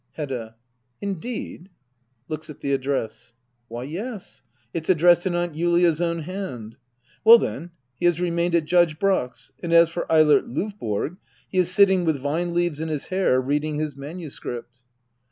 [0.13, 0.55] Hedda.
[0.99, 1.69] Indeed?
[2.27, 3.35] [Looks at the address,]
[3.67, 4.41] Why yes,
[4.73, 6.75] it's addressed in Aunt Julia's own hand.
[7.23, 9.51] Well then, he has remained at Judge Brack's.
[9.61, 11.17] And as for Eilert Lovborg—
[11.51, 14.79] he is sitting, with vine leaves in his hair, reading his manuscript.